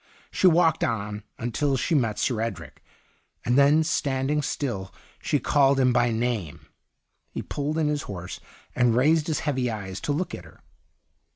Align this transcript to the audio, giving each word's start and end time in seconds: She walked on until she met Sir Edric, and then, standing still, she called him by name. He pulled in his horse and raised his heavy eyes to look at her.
She 0.31 0.47
walked 0.47 0.83
on 0.83 1.21
until 1.37 1.77
she 1.77 1.93
met 1.93 2.17
Sir 2.17 2.41
Edric, 2.41 2.83
and 3.45 3.55
then, 3.55 3.83
standing 3.83 4.41
still, 4.41 4.91
she 5.21 5.37
called 5.37 5.79
him 5.79 5.93
by 5.93 6.09
name. 6.09 6.65
He 7.29 7.43
pulled 7.43 7.77
in 7.77 7.87
his 7.87 8.01
horse 8.01 8.39
and 8.75 8.95
raised 8.95 9.27
his 9.27 9.41
heavy 9.41 9.69
eyes 9.69 10.01
to 10.01 10.11
look 10.11 10.33
at 10.33 10.43
her. 10.45 10.63